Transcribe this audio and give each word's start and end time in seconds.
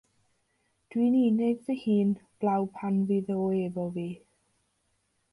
Dw 0.93 1.01
i'n 1.07 1.17
unig 1.17 1.59
fy 1.67 1.75
hun 1.81 2.13
'blaw 2.45 2.65
pan 2.79 2.97
fydd 3.11 3.29
o 3.35 3.37
efo 3.59 3.85
fi. 3.99 4.07